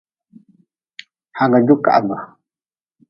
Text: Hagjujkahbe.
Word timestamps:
Hagjujkahbe. 1.37 2.17